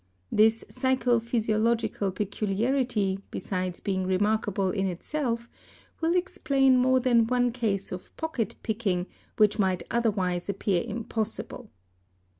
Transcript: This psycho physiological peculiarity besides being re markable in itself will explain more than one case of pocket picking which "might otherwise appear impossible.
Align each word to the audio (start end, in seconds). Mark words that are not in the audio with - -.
This 0.31 0.65
psycho 0.67 1.19
physiological 1.19 2.11
peculiarity 2.11 3.19
besides 3.29 3.79
being 3.79 4.07
re 4.07 4.17
markable 4.17 4.71
in 4.71 4.87
itself 4.87 5.47
will 6.01 6.15
explain 6.15 6.75
more 6.79 6.99
than 6.99 7.27
one 7.27 7.51
case 7.51 7.91
of 7.91 8.17
pocket 8.17 8.55
picking 8.63 9.05
which 9.37 9.59
"might 9.59 9.83
otherwise 9.91 10.49
appear 10.49 10.83
impossible. 10.83 11.69